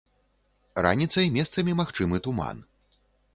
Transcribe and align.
Раніцай 0.85 1.27
месцамі 1.35 1.77
магчымы 1.83 2.23
туман. 2.29 2.65